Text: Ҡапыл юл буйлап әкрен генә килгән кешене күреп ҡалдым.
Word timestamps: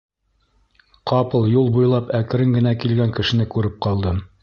Ҡапыл 1.11 1.45
юл 1.57 1.71
буйлап 1.77 2.11
әкрен 2.23 2.59
генә 2.61 2.75
килгән 2.85 3.17
кешене 3.21 3.51
күреп 3.57 3.83
ҡалдым. 3.89 4.25